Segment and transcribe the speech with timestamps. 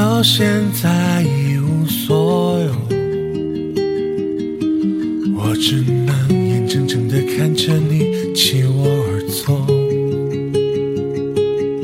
[0.00, 2.72] 到现在一无所有，
[5.36, 9.66] 我只能眼睁睁地看着你弃我而走。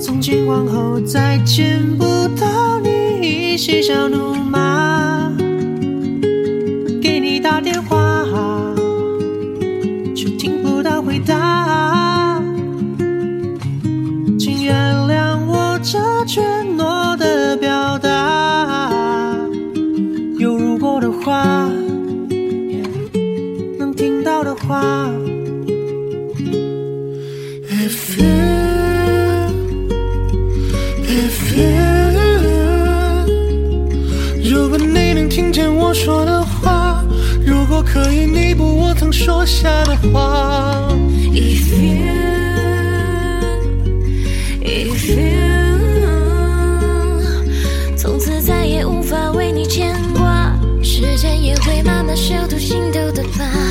[0.00, 2.04] 从今往后再见不
[2.36, 4.58] 到你，嬉笑怒骂，
[27.90, 28.30] If you,
[31.02, 31.66] if you，
[34.48, 37.04] 如果你能听见我说的话，
[37.44, 40.88] 如果可以弥补我曾说下的话。
[41.32, 42.06] If you,
[44.62, 45.18] if you，
[47.96, 53.69] 从此再也无法为你牵挂，时间也会慢慢修图心头的疤。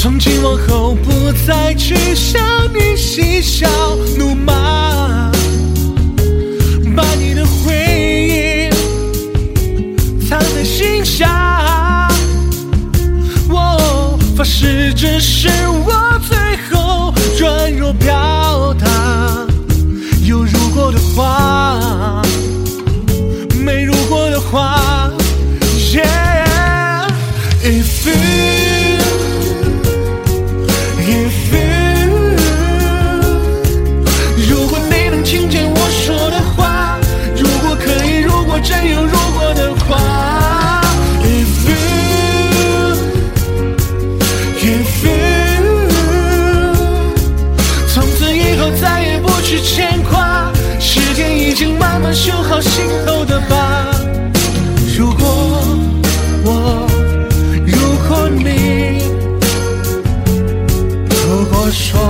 [0.00, 2.40] 从今往后不再去向
[2.72, 3.68] 你嬉笑
[4.16, 5.32] 怒骂，
[6.96, 8.07] 把你的回忆
[52.12, 53.90] 修好心头的疤。
[54.96, 55.26] 如果
[56.44, 56.86] 我，
[57.66, 58.98] 如果你。
[61.10, 62.00] 如果说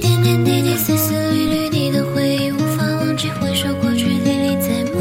[0.00, 4.96] 点点滴滴，丝丝缕缕，你的回忆无法忘记，回首过去，历历在目。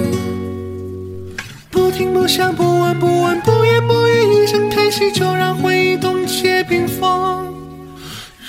[1.69, 7.53] 不听不想不闻不问不言不语，一声叹息就让回忆冻结冰封。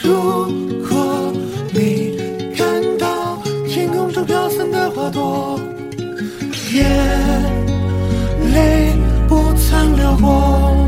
[0.02, 0.50] 如
[0.88, 1.07] 果
[5.10, 5.58] 多，
[6.72, 6.84] 眼
[8.52, 8.92] 泪
[9.28, 10.87] 不曾流过。